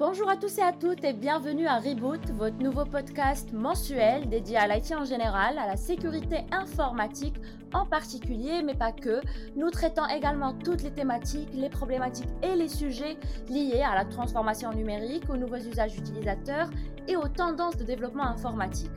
Bonjour 0.00 0.30
à 0.30 0.36
tous 0.38 0.56
et 0.56 0.62
à 0.62 0.72
toutes 0.72 1.04
et 1.04 1.12
bienvenue 1.12 1.66
à 1.66 1.76
Reboot, 1.76 2.30
votre 2.30 2.56
nouveau 2.56 2.86
podcast 2.86 3.52
mensuel 3.52 4.30
dédié 4.30 4.56
à 4.56 4.66
l'IT 4.66 4.92
en 4.92 5.04
général, 5.04 5.58
à 5.58 5.66
la 5.66 5.76
sécurité 5.76 6.38
informatique 6.52 7.36
en 7.74 7.84
particulier, 7.84 8.62
mais 8.64 8.74
pas 8.74 8.92
que. 8.92 9.20
Nous 9.56 9.68
traitons 9.68 10.06
également 10.06 10.54
toutes 10.54 10.82
les 10.82 10.90
thématiques, 10.90 11.50
les 11.52 11.68
problématiques 11.68 12.30
et 12.42 12.56
les 12.56 12.70
sujets 12.70 13.18
liés 13.50 13.82
à 13.82 13.94
la 13.94 14.06
transformation 14.06 14.72
numérique, 14.72 15.28
aux 15.28 15.36
nouveaux 15.36 15.56
usages 15.56 15.98
utilisateurs 15.98 16.70
et 17.06 17.16
aux 17.16 17.28
tendances 17.28 17.76
de 17.76 17.84
développement 17.84 18.24
informatique. 18.24 18.90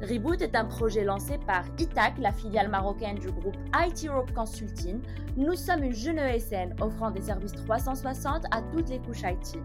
Reboot 0.00 0.40
est 0.40 0.56
un 0.56 0.64
projet 0.64 1.04
lancé 1.04 1.36
par 1.46 1.64
ITAC, 1.78 2.14
la 2.18 2.32
filiale 2.32 2.70
marocaine 2.70 3.18
du 3.18 3.30
groupe 3.30 3.56
IT 3.78 4.06
Europe 4.08 4.32
Consulting. 4.34 5.02
Nous 5.36 5.54
sommes 5.54 5.84
une 5.84 5.94
jeune 5.94 6.18
ESN 6.18 6.74
offrant 6.80 7.10
des 7.10 7.20
services 7.20 7.52
360 7.52 8.44
à 8.50 8.62
toutes 8.72 8.88
les 8.88 9.00
couches 9.00 9.20
IT. 9.22 9.58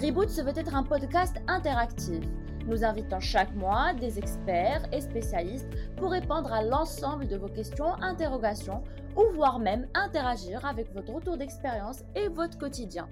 Reboot 0.00 0.30
se 0.30 0.40
veut 0.40 0.56
être 0.56 0.74
un 0.74 0.82
podcast 0.82 1.36
interactif. 1.46 2.24
Nous 2.66 2.84
invitons 2.84 3.20
chaque 3.20 3.54
mois 3.54 3.92
des 3.92 4.18
experts 4.18 4.88
et 4.94 5.02
spécialistes 5.02 5.68
pour 5.98 6.12
répondre 6.12 6.50
à 6.50 6.62
l'ensemble 6.62 7.28
de 7.28 7.36
vos 7.36 7.48
questions, 7.48 7.92
interrogations 8.00 8.82
ou 9.14 9.30
voire 9.34 9.58
même 9.58 9.90
interagir 9.92 10.64
avec 10.64 10.90
votre 10.94 11.12
retour 11.12 11.36
d'expérience 11.36 12.02
et 12.14 12.28
votre 12.28 12.56
quotidien. 12.56 13.10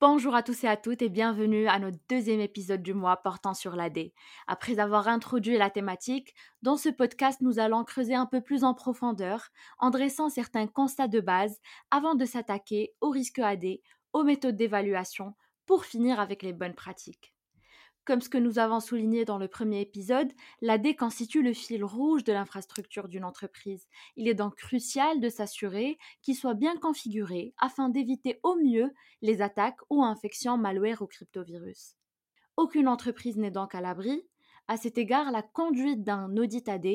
Bonjour 0.00 0.34
à 0.34 0.44
tous 0.44 0.62
et 0.62 0.68
à 0.68 0.76
toutes 0.76 1.02
et 1.02 1.08
bienvenue 1.08 1.66
à 1.66 1.80
notre 1.80 1.96
deuxième 2.08 2.40
épisode 2.40 2.82
du 2.82 2.94
mois 2.94 3.16
portant 3.16 3.54
sur 3.54 3.74
l'AD. 3.74 4.12
Après 4.46 4.78
avoir 4.78 5.08
introduit 5.08 5.58
la 5.58 5.70
thématique, 5.70 6.34
dans 6.62 6.76
ce 6.76 6.88
podcast 6.88 7.40
nous 7.40 7.58
allons 7.58 7.82
creuser 7.82 8.14
un 8.14 8.26
peu 8.26 8.40
plus 8.40 8.62
en 8.62 8.74
profondeur 8.74 9.48
en 9.78 9.90
dressant 9.90 10.28
certains 10.28 10.68
constats 10.68 11.08
de 11.08 11.20
base 11.20 11.58
avant 11.90 12.14
de 12.14 12.26
s'attaquer 12.26 12.92
aux 13.00 13.10
risques 13.10 13.40
AD, 13.40 13.64
aux 14.12 14.24
méthodes 14.24 14.56
d'évaluation 14.56 15.34
pour 15.66 15.84
finir 15.84 16.20
avec 16.20 16.42
les 16.42 16.52
bonnes 16.52 16.74
pratiques. 16.74 17.34
Comme 18.08 18.22
ce 18.22 18.30
que 18.30 18.38
nous 18.38 18.58
avons 18.58 18.80
souligné 18.80 19.26
dans 19.26 19.36
le 19.36 19.48
premier 19.48 19.82
épisode, 19.82 20.32
l'AD 20.62 20.96
constitue 20.96 21.42
le 21.42 21.52
fil 21.52 21.84
rouge 21.84 22.24
de 22.24 22.32
l'infrastructure 22.32 23.06
d'une 23.06 23.22
entreprise. 23.22 23.86
Il 24.16 24.28
est 24.28 24.34
donc 24.34 24.54
crucial 24.54 25.20
de 25.20 25.28
s'assurer 25.28 25.98
qu'il 26.22 26.34
soit 26.34 26.54
bien 26.54 26.78
configuré 26.78 27.52
afin 27.58 27.90
d'éviter 27.90 28.40
au 28.42 28.56
mieux 28.56 28.94
les 29.20 29.42
attaques 29.42 29.80
ou 29.90 30.02
infections 30.02 30.56
malware 30.56 31.02
ou 31.02 31.06
cryptovirus. 31.06 31.96
Aucune 32.56 32.88
entreprise 32.88 33.36
n'est 33.36 33.50
donc 33.50 33.74
à 33.74 33.82
l'abri. 33.82 34.26
À 34.68 34.78
cet 34.78 34.96
égard, 34.96 35.30
la 35.30 35.42
conduite 35.42 36.02
d'un 36.02 36.34
audit 36.38 36.66
AD 36.66 36.86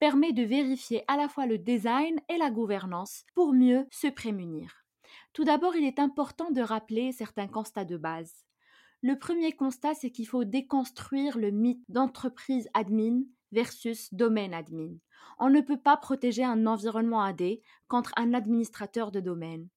permet 0.00 0.32
de 0.32 0.42
vérifier 0.42 1.04
à 1.06 1.16
la 1.16 1.28
fois 1.28 1.46
le 1.46 1.58
design 1.58 2.18
et 2.28 2.36
la 2.36 2.50
gouvernance 2.50 3.24
pour 3.36 3.52
mieux 3.52 3.86
se 3.92 4.08
prémunir. 4.08 4.87
Tout 5.32 5.44
d'abord, 5.44 5.76
il 5.76 5.84
est 5.84 5.98
important 5.98 6.50
de 6.50 6.60
rappeler 6.60 7.12
certains 7.12 7.48
constats 7.48 7.84
de 7.84 7.96
base. 7.96 8.44
Le 9.02 9.18
premier 9.18 9.52
constat, 9.52 9.94
c'est 9.94 10.10
qu'il 10.10 10.26
faut 10.26 10.44
déconstruire 10.44 11.38
le 11.38 11.50
mythe 11.50 11.84
d'entreprise 11.88 12.68
admin 12.74 13.22
versus 13.52 14.12
domaine 14.12 14.54
admin. 14.54 14.96
On 15.38 15.50
ne 15.50 15.60
peut 15.60 15.80
pas 15.80 15.96
protéger 15.96 16.42
un 16.42 16.66
environnement 16.66 17.22
AD 17.22 17.60
contre 17.86 18.12
un 18.16 18.34
administrateur 18.34 19.12
de 19.12 19.20
domaine. 19.20 19.68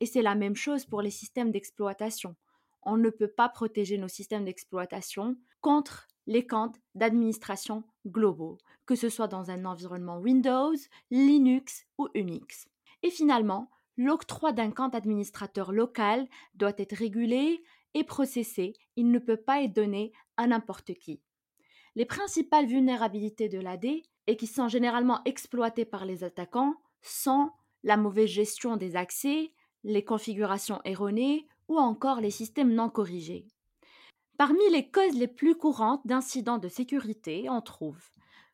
Et 0.00 0.06
c'est 0.06 0.22
la 0.22 0.34
même 0.34 0.56
chose 0.56 0.86
pour 0.86 1.02
les 1.02 1.10
systèmes 1.10 1.50
d'exploitation. 1.50 2.36
On 2.82 2.96
ne 2.96 3.10
peut 3.10 3.28
pas 3.28 3.48
protéger 3.50 3.98
nos 3.98 4.08
systèmes 4.08 4.46
d'exploitation 4.46 5.36
contre 5.60 6.08
les 6.26 6.46
comptes 6.46 6.80
d'administration 6.94 7.84
globaux, 8.06 8.56
que 8.86 8.94
ce 8.94 9.08
soit 9.08 9.28
dans 9.28 9.50
un 9.50 9.64
environnement 9.66 10.18
Windows, 10.18 10.76
Linux 11.10 11.84
ou 11.98 12.08
Unix. 12.14 12.68
Et 13.02 13.10
finalement, 13.10 13.70
l'octroi 14.00 14.52
d'un 14.52 14.70
compte 14.70 14.94
administrateur 14.94 15.72
local 15.72 16.26
doit 16.54 16.72
être 16.78 16.96
régulé 16.96 17.62
et 17.92 18.02
processé, 18.02 18.72
il 18.96 19.10
ne 19.10 19.18
peut 19.18 19.36
pas 19.36 19.62
être 19.62 19.74
donné 19.74 20.12
à 20.38 20.46
n'importe 20.46 20.94
qui. 20.94 21.20
Les 21.96 22.06
principales 22.06 22.66
vulnérabilités 22.66 23.50
de 23.50 23.58
l'AD, 23.58 23.84
et 24.26 24.36
qui 24.36 24.46
sont 24.46 24.68
généralement 24.68 25.20
exploitées 25.24 25.84
par 25.84 26.06
les 26.06 26.24
attaquants, 26.24 26.76
sont 27.02 27.50
la 27.82 27.98
mauvaise 27.98 28.30
gestion 28.30 28.78
des 28.78 28.96
accès, 28.96 29.52
les 29.84 30.04
configurations 30.04 30.80
erronées 30.84 31.46
ou 31.68 31.78
encore 31.78 32.22
les 32.22 32.30
systèmes 32.30 32.72
non 32.72 32.88
corrigés. 32.88 33.46
Parmi 34.38 34.66
les 34.70 34.90
causes 34.90 35.16
les 35.16 35.28
plus 35.28 35.56
courantes 35.56 36.06
d'incidents 36.06 36.58
de 36.58 36.68
sécurité, 36.68 37.50
on 37.50 37.60
trouve 37.60 38.02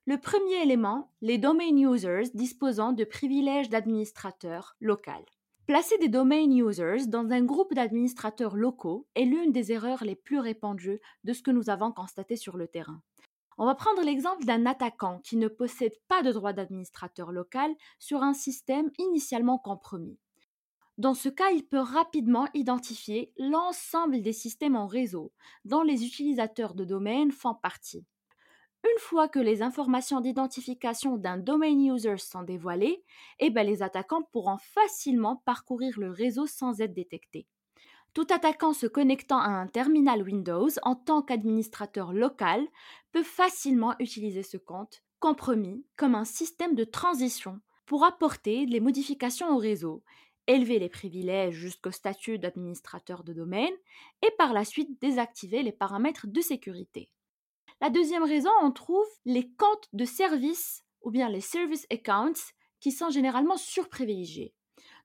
le 0.09 0.19
premier 0.19 0.63
élément, 0.63 1.11
les 1.21 1.37
domain 1.37 1.77
users 1.77 2.31
disposant 2.33 2.93
de 2.93 3.03
privilèges 3.03 3.69
d'administrateur 3.69 4.77
local. 4.81 5.25
Placer 5.67 5.99
des 5.99 6.09
domain 6.09 6.49
users 6.49 7.09
dans 7.09 7.29
un 7.33 7.43
groupe 7.43 7.75
d'administrateurs 7.75 8.55
locaux 8.55 9.09
est 9.17 9.25
l'une 9.25 9.51
des 9.51 9.73
erreurs 9.73 10.05
les 10.05 10.15
plus 10.15 10.39
répandues 10.39 11.01
de 11.25 11.33
ce 11.33 11.43
que 11.43 11.51
nous 11.51 11.71
avons 11.71 11.91
constaté 11.91 12.37
sur 12.37 12.57
le 12.57 12.69
terrain. 12.69 13.03
On 13.59 13.67
va 13.67 13.75
prendre 13.75 14.01
l'exemple 14.03 14.45
d'un 14.45 14.65
attaquant 14.65 15.19
qui 15.25 15.37
ne 15.37 15.49
possède 15.49 15.97
pas 16.07 16.23
de 16.23 16.31
droit 16.31 16.53
d'administrateur 16.53 17.33
local 17.33 17.75
sur 17.99 18.23
un 18.23 18.33
système 18.33 18.93
initialement 18.99 19.59
compromis. 19.59 20.21
Dans 20.99 21.15
ce 21.15 21.29
cas, 21.29 21.51
il 21.51 21.67
peut 21.67 21.81
rapidement 21.81 22.47
identifier 22.55 23.33
l'ensemble 23.37 24.23
des 24.23 24.33
systèmes 24.33 24.77
en 24.77 24.87
réseau 24.87 25.33
dont 25.65 25.83
les 25.83 26.05
utilisateurs 26.05 26.75
de 26.75 26.85
domaine 26.85 27.33
font 27.33 27.55
partie. 27.55 28.07
Une 28.85 29.01
fois 29.01 29.29
que 29.29 29.39
les 29.39 29.63
informations 29.63 30.21
d'identification 30.21 31.17
d'un 31.17 31.39
domain 31.39 31.73
user 31.95 32.19
sont 32.19 32.43
dévoilées, 32.43 33.05
eh 33.39 33.51
ben, 33.51 33.67
les 33.67 33.83
attaquants 33.83 34.23
pourront 34.33 34.59
facilement 34.59 35.37
parcourir 35.45 35.99
le 35.99 36.11
réseau 36.11 36.47
sans 36.47 36.81
être 36.81 36.95
détectés. 36.95 37.47
Tout 38.15 38.27
attaquant 38.31 38.73
se 38.73 38.87
connectant 38.87 39.39
à 39.39 39.49
un 39.49 39.67
terminal 39.67 40.23
Windows 40.23 40.71
en 40.83 40.95
tant 40.95 41.21
qu'administrateur 41.21 42.15
local 42.15 42.67
peut 43.13 43.23
facilement 43.23 43.95
utiliser 43.99 44.43
ce 44.43 44.57
compte, 44.57 45.03
compromis, 45.21 45.85
comme 45.97 46.15
un 46.15 46.25
système 46.25 46.75
de 46.75 46.85
transition 46.85 47.61
pour 47.85 48.05
apporter 48.05 48.65
des 48.67 48.81
modifications 48.81 49.55
au 49.55 49.59
réseau, 49.59 50.03
élever 50.47 50.79
les 50.79 50.89
privilèges 50.89 51.55
jusqu'au 51.55 51.91
statut 51.91 52.39
d'administrateur 52.39 53.23
de 53.23 53.33
domaine 53.35 53.75
et 54.23 54.31
par 54.39 54.53
la 54.53 54.65
suite 54.65 55.01
désactiver 55.01 55.63
les 55.63 55.73
paramètres 55.73 56.27
de 56.27 56.41
sécurité. 56.41 57.11
La 57.81 57.91
deuxième 57.91 58.25
raison, 58.25 58.51
on 58.63 58.71
trouve 58.73 59.07
les 59.27 59.51
comptes 59.53 59.89
de 59.93 60.05
service 60.05 60.83
ou 61.03 61.11
bien 61.11 61.29
les 61.29 61.43
service 61.43 61.87
accounts 61.91 62.53
qui 62.81 62.91
sont 62.91 63.11
généralement 63.11 63.59
surprivilégiés. 63.59 64.55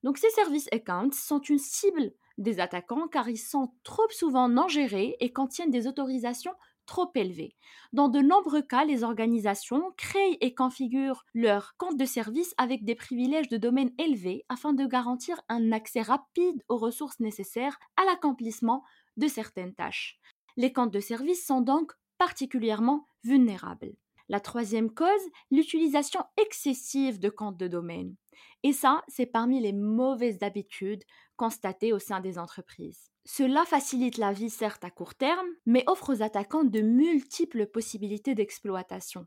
Donc 0.03 0.17
ces 0.17 0.29
service 0.29 0.69
accounts 0.71 1.11
sont 1.11 1.41
une 1.41 1.59
cible 1.59 2.13
des 2.37 2.59
attaquants 2.59 3.07
car 3.07 3.29
ils 3.29 3.37
sont 3.37 3.73
trop 3.83 4.07
souvent 4.09 4.47
non 4.47 4.67
gérés 4.67 5.15
et 5.19 5.33
contiennent 5.33 5.69
des 5.69 5.85
autorisations 5.85 6.55
trop 6.85 7.11
élevées. 7.13 7.55
Dans 7.93 8.09
de 8.09 8.19
nombreux 8.19 8.61
cas, 8.61 8.85
les 8.85 9.03
organisations 9.03 9.91
créent 9.97 10.37
et 10.41 10.55
configurent 10.55 11.25
leurs 11.33 11.75
comptes 11.77 11.97
de 11.97 12.05
service 12.05 12.53
avec 12.57 12.83
des 12.83 12.95
privilèges 12.95 13.49
de 13.49 13.57
domaine 13.57 13.91
élevés 13.97 14.45
afin 14.49 14.73
de 14.73 14.85
garantir 14.85 15.41
un 15.49 15.71
accès 15.71 16.01
rapide 16.01 16.63
aux 16.69 16.77
ressources 16.77 17.19
nécessaires 17.19 17.77
à 17.97 18.05
l'accomplissement 18.05 18.83
de 19.17 19.27
certaines 19.27 19.75
tâches. 19.75 20.19
Les 20.57 20.73
comptes 20.73 20.93
de 20.93 20.99
service 20.99 21.45
sont 21.45 21.61
donc 21.61 21.93
particulièrement 22.21 23.07
vulnérables. 23.23 23.95
La 24.29 24.39
troisième 24.39 24.93
cause, 24.93 25.09
l'utilisation 25.49 26.21
excessive 26.37 27.19
de 27.19 27.29
comptes 27.29 27.57
de 27.57 27.67
domaine. 27.67 28.15
Et 28.61 28.73
ça, 28.73 29.01
c'est 29.07 29.25
parmi 29.25 29.59
les 29.59 29.73
mauvaises 29.73 30.43
habitudes 30.43 31.03
constatées 31.35 31.93
au 31.93 31.97
sein 31.97 32.19
des 32.19 32.37
entreprises. 32.37 33.09
Cela 33.25 33.65
facilite 33.65 34.19
la 34.19 34.33
vie 34.33 34.51
certes 34.51 34.83
à 34.83 34.91
court 34.91 35.15
terme, 35.15 35.47
mais 35.65 35.83
offre 35.87 36.13
aux 36.13 36.21
attaquants 36.21 36.63
de 36.63 36.81
multiples 36.81 37.65
possibilités 37.65 38.35
d'exploitation. 38.35 39.25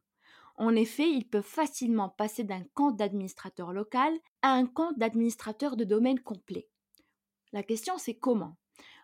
En 0.54 0.76
effet, 0.76 1.10
ils 1.10 1.28
peuvent 1.28 1.42
facilement 1.42 2.10
passer 2.10 2.44
d'un 2.44 2.62
compte 2.74 2.96
d'administrateur 2.96 3.72
local 3.72 4.12
à 4.42 4.52
un 4.52 4.66
compte 4.66 5.00
d'administrateur 5.00 5.76
de 5.76 5.82
domaine 5.82 6.20
complet. 6.20 6.68
La 7.52 7.64
question 7.64 7.98
c'est 7.98 8.14
comment? 8.16 8.56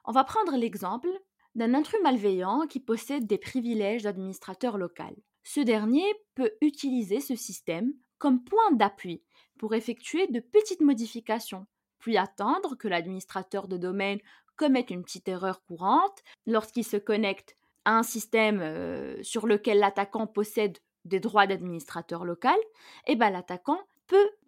On 0.05 0.13
va 0.13 0.23
prendre 0.23 0.57
l'exemple 0.57 1.11
d'un 1.55 1.75
intrus 1.75 2.01
malveillant 2.03 2.67
qui 2.69 2.81
possède 2.81 3.27
des 3.27 3.39
privilèges 3.39 4.03
d'administrateur 4.03 4.79
local. 4.79 5.15
Ce 5.43 5.61
dernier 5.61 6.05
peut 6.35 6.53
utiliser 6.61 7.21
ce 7.21 7.35
système 7.35 7.93
comme 8.19 8.45
point 8.45 8.73
d'appui 8.73 9.23
pour 9.59 9.75
effectuer 9.75 10.27
de 10.29 10.41
petites 10.41 10.81
modifications, 10.81 11.67
puis 11.99 12.17
attendre 12.17 12.77
que 12.77 12.89
l'administrateur 12.89 13.69
de 13.69 13.77
domaine 13.77 14.21
commette 14.57 14.91
une 14.91 15.03
petite 15.03 15.29
erreur 15.29 15.63
courante 15.65 16.23
lorsqu'il 16.47 16.85
se 16.85 16.99
connecte 16.99 17.57
à 17.85 17.99
un 17.99 18.03
système 18.03 18.61
euh, 18.61 19.23
sur 19.23 19.47
lequel 19.47 19.79
l'attaquant 19.79 20.27
possède 20.27 20.79
des 21.07 21.21
droits 21.21 21.47
d'administrateur 21.47 22.25
local, 22.25 22.59
et 23.07 23.13
eh 23.13 23.17
ben 23.17 23.31
l'attaquant 23.31 23.81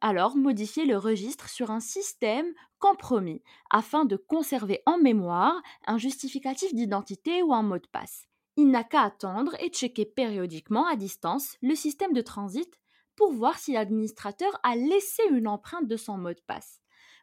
alors 0.03 0.37
modifier 0.37 0.85
le 0.85 0.99
registre 0.99 1.49
sur 1.49 1.71
un 1.71 1.81
système 1.81 2.53
compromis 2.81 3.41
afin 3.71 4.05
de 4.05 4.17
conserver 4.17 4.83
en 4.85 4.99
mémoire 4.99 5.63
un 5.87 5.97
justificatif 5.97 6.75
d'identité 6.75 7.43
ou 7.43 7.55
un 7.55 7.63
mot 7.63 7.79
de 7.79 7.87
passe. 7.87 8.27
Il 8.57 8.71
n'a 8.71 8.85
qu'à 8.85 9.03
attendre 9.03 9.55
et 9.61 9.69
checker 9.69 10.05
périodiquement 10.05 10.87
à 10.87 10.97
distance 10.97 11.57
le 11.63 11.77
système 11.77 12.13
de 12.13 12.21
transit 12.21 12.81
pour 13.15 13.33
voir 13.33 13.59
si 13.59 13.73
l'administrateur 13.73 14.59
a 14.65 14.75
laissé 14.75 15.23
une 15.31 15.47
empreinte 15.47 15.87
de 15.87 15.97
son 15.97 16.19
mot 16.19 16.35
de 16.35 16.43
passe. 16.49 16.81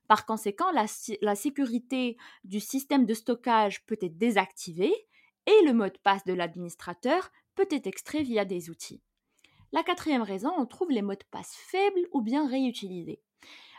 Par 0.08 0.26
conséquent, 0.26 0.72
la, 0.72 1.36
sécurité 1.36 2.18
du 2.46 2.60
système 2.62 3.06
de 3.06 3.14
stockage 3.14 3.86
peut 3.86 4.00
être 4.02 4.18
désactivée 4.18 4.94
et 5.46 5.66
le 5.66 5.74
mot 5.74 5.88
de 5.88 6.00
passe 6.02 6.24
de 6.24 6.34
l'administrateur 6.34 7.30
peut 7.56 7.68
être 7.70 7.88
extrait 7.88 8.24
via 8.24 8.46
des 8.46 8.70
outils. 8.70 9.04
La 9.72 9.84
quatrième 9.84 10.24
raison, 10.24 10.52
on 10.58 10.66
trouve 10.66 10.90
les 10.90 11.04
mots 11.04 11.14
de 11.14 11.24
passe 11.30 11.56
faibles 11.56 12.08
ou 12.12 12.22
bien 12.22 12.48
réutilisés. 12.48 13.22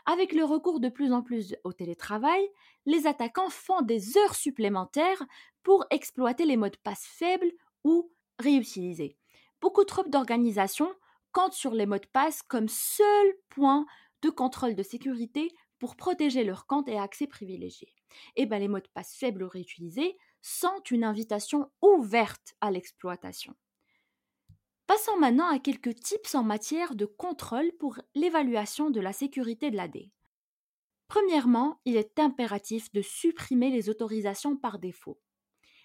Avec 0.07 0.33
le 0.33 0.45
recours 0.45 0.81
de 0.81 0.89
plus 0.89 1.13
en 1.13 1.23
plus 1.23 1.57
au 1.65 1.73
télétravail, 1.73 2.43
les 2.87 3.07
attaquants 3.07 3.51
font 3.51 3.83
des 3.83 4.17
heures 4.17 4.35
supplémentaires 4.35 5.23
pour 5.63 5.85
exploiter 5.91 6.47
les 6.47 6.57
mots 6.57 6.69
de 6.69 6.79
passe 6.83 7.05
faibles 7.07 7.53
ou 7.85 8.13
réutilisés. 8.39 9.19
Beaucoup 9.61 9.85
trop 9.85 10.05
d'organisations 10.05 10.93
comptent 11.33 11.55
sur 11.55 11.73
les 11.73 11.87
mots 11.87 11.99
de 11.99 12.07
passe 12.13 12.43
comme 12.43 12.69
seul 12.69 13.35
point 13.51 13.85
de 14.23 14.31
contrôle 14.31 14.75
de 14.75 14.83
sécurité 14.83 15.53
pour 15.79 15.97
protéger 15.97 16.45
leur 16.45 16.67
compte 16.67 16.89
et 16.89 16.99
accès 16.99 17.27
privilégié. 17.27 17.89
Et 18.37 18.43
eh 18.43 18.47
bien 18.47 18.59
les 18.59 18.69
mots 18.69 18.81
de 18.81 18.89
passe 18.95 19.15
faibles 19.15 19.43
ou 19.43 19.49
réutilisés 19.49 20.17
sont 20.41 20.83
une 20.91 21.05
invitation 21.05 21.71
ouverte 21.83 22.55
à 22.61 22.71
l'exploitation. 22.71 23.55
Passons 24.91 25.17
maintenant 25.19 25.49
à 25.49 25.61
quelques 25.61 25.95
tips 25.95 26.35
en 26.35 26.43
matière 26.43 26.97
de 26.97 27.05
contrôle 27.05 27.71
pour 27.79 28.01
l'évaluation 28.17 28.91
de 28.91 28.99
la 28.99 29.13
sécurité 29.13 29.71
de 29.71 29.77
l'AD. 29.77 29.99
Premièrement, 31.07 31.81
il 31.85 31.97
est 31.97 32.19
impératif 32.19 32.91
de 32.91 33.01
supprimer 33.01 33.71
les 33.71 33.89
autorisations 33.89 34.57
par 34.57 34.81
défaut. 34.81 35.21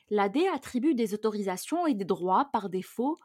L'AD 0.10 0.38
attribue 0.52 0.96
des 0.96 1.14
autorisations 1.14 1.86
et 1.86 1.94
des 1.94 2.04
droits 2.04 2.50
par 2.52 2.68
défaut 2.68 3.16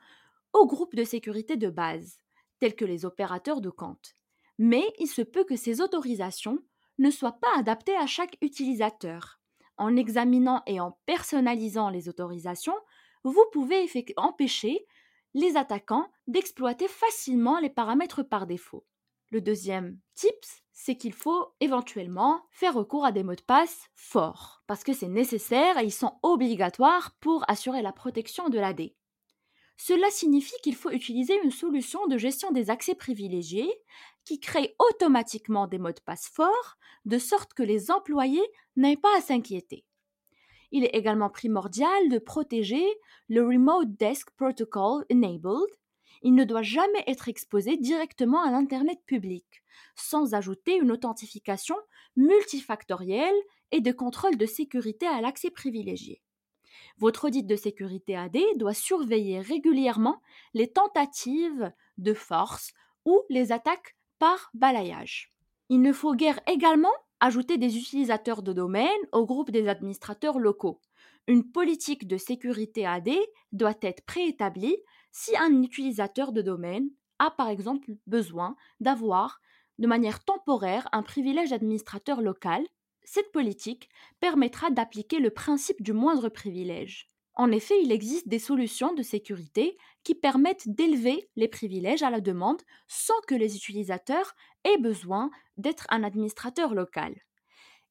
aux 0.52 0.66
groupes 0.66 0.94
de 0.94 1.02
sécurité 1.02 1.56
de 1.56 1.70
base, 1.70 2.18
tels 2.58 2.76
que 2.76 2.84
les 2.84 3.06
opérateurs 3.06 3.62
de 3.62 3.70
compte. 3.70 4.12
Mais 4.58 4.84
il 4.98 5.08
se 5.08 5.22
peut 5.22 5.44
que 5.44 5.56
ces 5.56 5.80
autorisations 5.80 6.58
ne 6.98 7.10
soient 7.10 7.40
pas 7.40 7.56
adaptées 7.56 7.96
à 7.96 8.06
chaque 8.06 8.36
utilisateur 8.42 9.40
en 9.78 9.96
examinant 9.96 10.62
et 10.66 10.78
en 10.78 10.98
personnalisant 11.06 11.88
les 11.88 12.10
autorisations, 12.10 12.76
vous 13.24 13.46
pouvez 13.50 13.88
empêcher 14.18 14.86
les 15.34 15.56
attaquants 15.56 16.10
d'exploiter 16.26 16.88
facilement 16.88 17.58
les 17.58 17.70
paramètres 17.70 18.22
par 18.22 18.46
défaut. 18.46 18.86
Le 19.30 19.40
deuxième 19.40 19.98
tips, 20.14 20.62
c'est 20.72 20.96
qu'il 20.96 21.12
faut 21.12 21.54
éventuellement 21.60 22.42
faire 22.50 22.74
recours 22.74 23.04
à 23.04 23.12
des 23.12 23.22
mots 23.22 23.34
de 23.34 23.42
passe 23.42 23.88
forts, 23.94 24.62
parce 24.66 24.82
que 24.82 24.92
c'est 24.92 25.08
nécessaire 25.08 25.78
et 25.78 25.84
ils 25.84 25.92
sont 25.92 26.18
obligatoires 26.22 27.16
pour 27.20 27.44
assurer 27.48 27.82
la 27.82 27.92
protection 27.92 28.48
de 28.48 28.58
l'AD. 28.58 28.90
Cela 29.76 30.10
signifie 30.10 30.60
qu'il 30.62 30.74
faut 30.74 30.90
utiliser 30.90 31.40
une 31.42 31.50
solution 31.50 32.06
de 32.06 32.18
gestion 32.18 32.50
des 32.50 32.70
accès 32.70 32.94
privilégiés 32.94 33.72
qui 34.24 34.40
crée 34.40 34.74
automatiquement 34.78 35.66
des 35.66 35.78
mots 35.78 35.92
de 35.92 36.00
passe 36.00 36.28
forts, 36.28 36.76
de 37.04 37.18
sorte 37.18 37.54
que 37.54 37.62
les 37.62 37.90
employés 37.90 38.46
n'aient 38.76 38.96
pas 38.96 39.16
à 39.16 39.20
s'inquiéter. 39.20 39.86
Il 40.72 40.84
est 40.84 40.94
également 40.94 41.30
primordial 41.30 42.08
de 42.08 42.18
protéger 42.18 42.84
le 43.28 43.44
Remote 43.44 43.96
Desk 43.96 44.30
Protocol 44.36 45.04
Enabled. 45.12 45.68
Il 46.22 46.34
ne 46.34 46.44
doit 46.44 46.62
jamais 46.62 47.02
être 47.06 47.28
exposé 47.28 47.76
directement 47.76 48.42
à 48.42 48.50
l'Internet 48.50 48.98
public, 49.06 49.62
sans 49.96 50.34
ajouter 50.34 50.76
une 50.76 50.92
authentification 50.92 51.76
multifactorielle 52.16 53.34
et 53.72 53.80
de 53.80 53.92
contrôle 53.92 54.36
de 54.36 54.46
sécurité 54.46 55.06
à 55.06 55.20
l'accès 55.20 55.50
privilégié. 55.50 56.22
Votre 56.98 57.26
audit 57.26 57.46
de 57.46 57.56
sécurité 57.56 58.16
AD 58.16 58.36
doit 58.56 58.74
surveiller 58.74 59.40
régulièrement 59.40 60.20
les 60.54 60.70
tentatives 60.70 61.72
de 61.98 62.14
force 62.14 62.72
ou 63.04 63.22
les 63.28 63.52
attaques 63.52 63.96
par 64.18 64.50
balayage. 64.54 65.32
Il 65.68 65.80
ne 65.82 65.92
faut 65.92 66.14
guère 66.14 66.40
également 66.46 66.92
ajouter 67.20 67.58
des 67.58 67.76
utilisateurs 67.76 68.42
de 68.42 68.52
domaine 68.52 68.88
au 69.12 69.26
groupe 69.26 69.50
des 69.50 69.68
administrateurs 69.68 70.38
locaux. 70.38 70.80
Une 71.26 71.50
politique 71.50 72.08
de 72.08 72.16
sécurité 72.16 72.86
AD 72.86 73.10
doit 73.52 73.78
être 73.82 74.04
préétablie 74.04 74.76
si 75.12 75.36
un 75.36 75.62
utilisateur 75.62 76.32
de 76.32 76.42
domaine 76.42 76.88
a 77.18 77.30
par 77.30 77.48
exemple 77.48 77.92
besoin 78.06 78.56
d'avoir 78.80 79.40
de 79.78 79.86
manière 79.86 80.24
temporaire 80.24 80.88
un 80.92 81.02
privilège 81.02 81.50
d'administrateur 81.50 82.20
local 82.20 82.64
cette 83.04 83.32
politique 83.32 83.88
permettra 84.20 84.70
d'appliquer 84.70 85.18
le 85.18 85.30
principe 85.30 85.82
du 85.82 85.92
moindre 85.92 86.28
privilège. 86.28 87.08
En 87.34 87.50
effet, 87.50 87.74
il 87.82 87.90
existe 87.90 88.28
des 88.28 88.38
solutions 88.38 88.92
de 88.92 89.02
sécurité 89.02 89.76
qui 90.04 90.14
permettent 90.14 90.68
d'élever 90.68 91.28
les 91.34 91.48
privilèges 91.48 92.02
à 92.04 92.10
la 92.10 92.20
demande 92.20 92.62
sans 92.86 93.18
que 93.26 93.34
les 93.34 93.56
utilisateurs 93.56 94.34
aient 94.64 94.78
besoin 94.78 95.30
d'être 95.56 95.86
un 95.90 96.02
administrateur 96.02 96.74
local. 96.74 97.14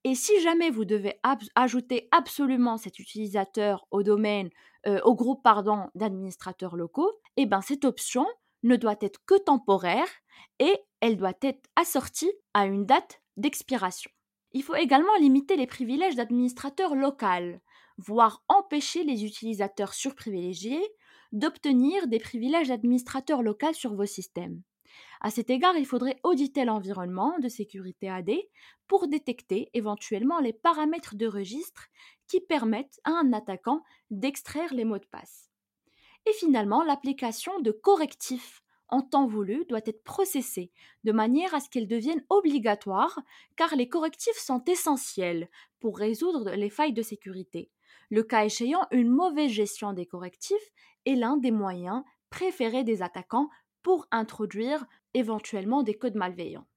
Et 0.06 0.16
si 0.16 0.40
jamais 0.42 0.70
vous 0.70 0.86
devez 0.86 1.20
ajouter 1.56 2.08
absolument 2.12 2.78
cet 2.78 3.00
utilisateur 3.00 3.86
au 3.92 4.02
domaine, 4.02 4.50
euh, 4.88 5.02
au 5.04 5.14
groupe 5.14 5.44
d'administrateurs 5.96 6.78
locaux, 6.78 7.12
eh 7.36 7.46
ben 7.46 7.62
cette 7.62 7.84
option 7.84 8.26
ne 8.64 8.78
doit 8.78 8.96
être 9.02 9.20
que 9.26 9.38
temporaire 9.38 10.08
et 10.60 10.74
elle 11.02 11.18
doit 11.18 11.34
être 11.42 11.68
assortie 11.76 12.32
à 12.54 12.66
une 12.66 12.86
date 12.86 13.22
d'expiration. 13.36 14.10
Il 14.52 14.64
faut 14.64 14.76
également 14.76 15.16
limiter 15.20 15.58
les 15.58 15.68
privilèges 15.68 16.16
d'administrateurs 16.16 16.96
local, 16.96 17.62
voire 17.98 18.44
empêcher 18.48 19.04
les 19.04 19.26
utilisateurs 19.26 19.94
surprivilégiés 19.94 20.84
d'obtenir 21.32 22.08
des 22.08 22.20
privilèges 22.20 22.70
d'administrateur 22.70 23.44
local 23.44 23.76
sur 23.76 23.94
vos 23.94 24.06
systèmes. 24.06 24.62
À 25.22 25.32
cet 25.32 25.50
égard, 25.50 25.76
il 25.76 25.86
faudrait 25.86 26.20
auditer 26.24 26.64
l'environnement 26.64 27.38
de 27.40 27.50
sécurité 27.50 28.10
AD 28.10 28.32
pour 28.88 29.08
détecter 29.08 29.70
éventuellement 29.74 30.40
les 30.40 30.54
paramètres 30.54 31.16
de 31.16 31.28
registre 31.28 31.88
qui 32.28 32.40
permettent 32.40 33.02
à 33.04 33.12
un 33.12 33.34
attaquant 33.34 33.84
d'extraire 34.12 34.74
les 34.74 34.86
mots 34.86 34.98
de 34.98 35.06
passe. 35.06 35.50
Et 36.26 36.34
finalement, 36.34 36.84
l'application 36.84 37.60
de 37.60 37.72
correctifs 37.72 38.64
en 38.88 39.02
temps 39.02 39.28
voulu 39.28 39.66
doit 39.66 39.82
être 39.86 40.04
processée 40.04 40.72
de 41.04 41.12
manière 41.12 41.54
à 41.54 41.60
ce 41.60 41.70
qu'elle 41.70 41.88
devienne 41.88 42.24
obligatoire 42.30 43.20
car 43.56 43.76
les 43.76 43.90
correctifs 43.90 44.38
sont 44.38 44.64
essentiels 44.66 45.50
pour 45.80 45.98
résoudre 45.98 46.52
les 46.52 46.70
failles 46.70 46.94
de 46.94 47.02
sécurité. 47.02 47.70
Le 48.10 48.24
cas 48.24 48.46
échéant, 48.46 48.88
une 48.92 49.10
mauvaise 49.10 49.52
gestion 49.52 49.94
des 49.94 50.06
correctifs 50.06 50.72
est 51.06 51.16
l'un 51.16 51.38
des 51.38 51.52
moyens 51.52 52.04
préférés 52.30 52.84
des 52.84 53.02
attaquants 53.02 53.50
pour 53.84 54.08
introduire 54.12 54.86
éventuellement 55.14 55.84
des 55.84 55.96
codes 55.96 56.16
malveillants. 56.16 56.68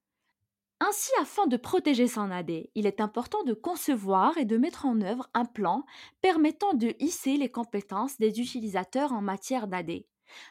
Ainsi, 0.80 1.12
afin 1.20 1.46
de 1.46 1.56
protéger 1.56 2.08
son 2.08 2.30
AD, 2.30 2.50
il 2.74 2.86
est 2.86 3.00
important 3.00 3.44
de 3.44 3.54
concevoir 3.54 4.36
et 4.36 4.44
de 4.44 4.56
mettre 4.56 4.84
en 4.84 5.00
œuvre 5.00 5.28
un 5.32 5.44
plan 5.44 5.84
permettant 6.20 6.74
de 6.74 6.94
hisser 6.98 7.36
les 7.36 7.50
compétences 7.50 8.18
des 8.18 8.40
utilisateurs 8.40 9.12
en 9.12 9.22
matière 9.22 9.68
d'AD 9.68 10.02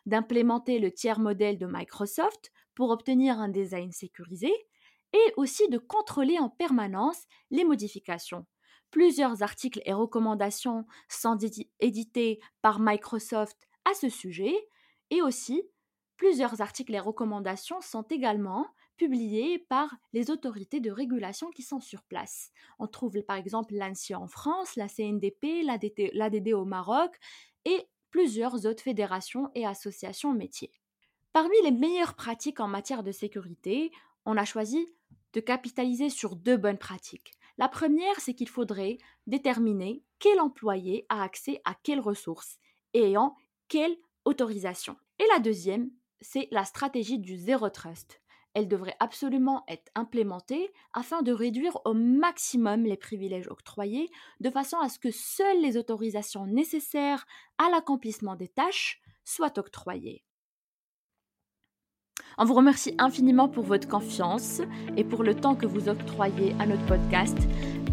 d'implémenter 0.06 0.80
le 0.80 0.92
tiers 0.92 1.20
modèle 1.20 1.58
de 1.58 1.66
Microsoft 1.66 2.52
pour 2.76 2.90
obtenir 2.92 3.40
un 3.40 3.50
design 3.50 3.92
sécurisé 3.92 4.52
et 5.14 5.34
aussi 5.38 5.68
de 5.70 5.78
contrôler 5.78 6.40
en 6.40 6.50
permanence 6.50 7.24
les 7.50 7.66
modifications. 7.66 8.46
Plusieurs 8.90 9.42
articles 9.42 9.82
et 9.86 9.94
recommandations 9.94 10.86
sont 11.10 11.38
édités 11.80 12.40
par 12.62 12.80
Microsoft 12.80 13.58
à 13.90 13.94
ce 13.94 14.10
sujet 14.10 14.54
et 15.10 15.22
aussi 15.22 15.64
plusieurs 16.22 16.62
articles 16.62 16.94
et 16.94 17.00
recommandations 17.00 17.82
sont 17.82 18.04
également 18.04 18.68
publiés 18.96 19.58
par 19.58 19.98
les 20.14 20.30
autorités 20.30 20.80
de 20.80 20.92
régulation 20.92 21.50
qui 21.50 21.64
sont 21.64 21.80
sur 21.80 22.04
place. 22.04 22.52
On 22.78 22.86
trouve 22.86 23.24
par 23.24 23.38
exemple 23.38 23.74
l'ANSI 23.74 24.14
en 24.14 24.28
France, 24.28 24.76
la 24.76 24.88
CNDP, 24.88 25.64
l'ADD 25.64 26.54
au 26.54 26.64
Maroc 26.64 27.18
et 27.66 27.88
plusieurs 28.12 28.68
autres 28.68 28.84
fédérations 28.84 29.50
et 29.56 29.66
associations 29.66 30.32
métiers. 30.32 30.72
Parmi 31.34 31.56
les 31.64 31.72
meilleures 31.72 32.14
pratiques 32.14 32.60
en 32.60 32.68
matière 32.68 33.02
de 33.02 33.12
sécurité, 33.12 33.92
on 34.28 34.38
a 34.38 34.46
choisi 34.46 34.94
de 35.34 35.40
capitaliser 35.40 36.12
sur 36.12 36.36
deux 36.36 36.58
bonnes 36.58 36.78
pratiques. 36.78 37.32
La 37.58 37.68
première, 37.68 38.20
c'est 38.20 38.36
qu'il 38.36 38.50
faudrait 38.50 39.00
déterminer 39.26 40.04
quel 40.20 40.40
employé 40.40 41.08
a 41.10 41.24
accès 41.24 41.64
à 41.66 41.74
quelles 41.74 42.00
ressources 42.00 42.60
et 42.94 43.06
ayant 43.06 43.36
quelle 43.68 43.98
autorisation. 44.24 44.96
Et 45.18 45.26
la 45.34 45.40
deuxième, 45.40 45.90
c'est 46.22 46.48
la 46.52 46.66
stratégie 46.66 47.20
du 47.20 47.36
zéro 47.36 47.70
trust 47.70 48.22
elle 48.54 48.68
devrait 48.68 48.96
absolument 49.00 49.64
être 49.68 49.92
implémentée 49.96 50.72
afin 50.94 51.22
de 51.22 51.32
réduire 51.32 51.78
au 51.86 51.94
maximum 51.94 52.84
les 52.84 52.98
privilèges 52.98 53.48
octroyés, 53.48 54.10
de 54.40 54.50
façon 54.50 54.78
à 54.80 54.90
ce 54.90 55.00
que 55.00 55.12
seules 55.12 55.62
les 55.62 55.78
autorisations 55.78 56.48
nécessaires 56.48 57.26
à 57.58 57.70
l'accomplissement 57.70 58.36
des 58.36 58.50
tâches 58.50 59.02
soient 59.24 59.58
octroyées. 59.58 60.24
On 62.38 62.46
vous 62.46 62.54
remercie 62.54 62.96
infiniment 62.98 63.50
pour 63.50 63.64
votre 63.64 63.88
confiance 63.88 64.62
et 64.96 65.04
pour 65.04 65.24
le 65.24 65.36
temps 65.36 65.56
que 65.56 65.66
vous 65.66 65.90
octroyez 65.90 66.56
à 66.60 66.66
notre 66.66 66.86
podcast. 66.86 67.38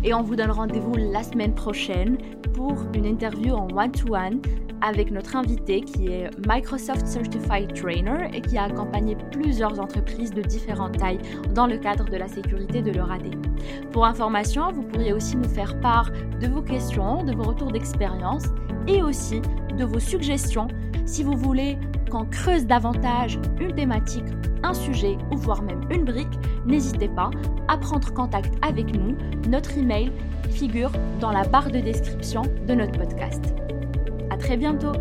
Et 0.04 0.14
on 0.14 0.22
vous 0.22 0.36
donne 0.36 0.50
rendez-vous 0.50 0.94
la 0.94 1.24
semaine 1.24 1.54
prochaine 1.54 2.18
pour 2.54 2.74
une 2.94 3.04
interview 3.04 3.54
en 3.54 3.68
one-to-one 3.76 4.40
avec 4.80 5.10
notre 5.10 5.36
invité 5.36 5.80
qui 5.80 6.08
est 6.08 6.30
Microsoft 6.46 7.06
Certified 7.06 7.72
Trainer 7.74 8.30
et 8.32 8.40
qui 8.40 8.58
a 8.58 8.64
accompagné 8.64 9.16
plusieurs 9.32 9.78
entreprises 9.80 10.32
de 10.32 10.42
différentes 10.42 10.98
tailles 10.98 11.20
dans 11.54 11.66
le 11.66 11.78
cadre 11.78 12.04
de 12.04 12.16
la 12.16 12.28
sécurité 12.28 12.82
de 12.82 12.92
leur 12.92 13.10
AD. 13.10 13.34
Pour 13.92 14.06
information, 14.06 14.70
vous 14.72 14.82
pourriez 14.82 15.12
aussi 15.12 15.36
nous 15.36 15.48
faire 15.48 15.78
part 15.80 16.10
de 16.40 16.46
vos 16.46 16.62
questions, 16.62 17.24
de 17.24 17.34
vos 17.34 17.44
retours 17.44 17.72
d'expérience 17.72 18.44
et 18.86 19.02
aussi 19.02 19.40
de 19.76 19.84
vos 19.84 20.00
suggestions 20.00 20.68
si 21.08 21.22
vous 21.22 21.36
voulez 21.36 21.78
qu'on 22.10 22.26
creuse 22.26 22.66
davantage 22.66 23.38
une 23.60 23.74
thématique, 23.74 24.24
un 24.62 24.74
sujet 24.74 25.16
ou 25.30 25.36
voire 25.36 25.62
même 25.62 25.80
une 25.90 26.04
brique, 26.04 26.38
n'hésitez 26.66 27.08
pas 27.08 27.30
à 27.68 27.78
prendre 27.78 28.12
contact 28.12 28.52
avec 28.62 28.94
nous. 28.94 29.16
Notre 29.48 29.76
email 29.78 30.12
figure 30.50 30.92
dans 31.20 31.30
la 31.30 31.44
barre 31.44 31.70
de 31.70 31.78
description 31.80 32.42
de 32.66 32.74
notre 32.74 32.98
podcast. 32.98 33.54
Très 34.38 34.56
bientôt! 34.56 34.92